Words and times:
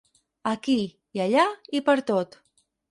Aquí 0.51 0.77
i 1.19 1.23
allà 1.27 1.47
i 1.81 1.85
pertot. 1.91 2.45